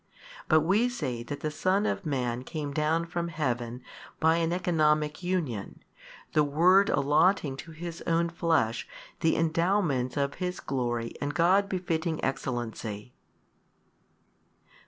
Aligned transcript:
But 0.47 0.61
we 0.61 0.89
say 0.89 1.21
that 1.21 1.41
the 1.41 1.49
|190 1.49 1.53
Son 1.53 1.85
of 1.85 2.07
Man 2.07 2.43
came 2.43 2.73
down 2.73 3.05
from 3.05 3.27
Heaven 3.27 3.83
by 4.19 4.37
an 4.37 4.51
economic 4.51 5.21
union, 5.21 5.83
the 6.33 6.43
Word 6.43 6.89
allotting 6.89 7.55
to 7.57 7.71
His 7.71 8.01
own 8.07 8.29
Flesh 8.29 8.87
the 9.19 9.35
endowments 9.35 10.17
of 10.17 10.33
His 10.41 10.59
glory 10.59 11.13
and 11.21 11.35
God 11.35 11.69
befitting 11.69 12.19
Excellency. 12.25 13.13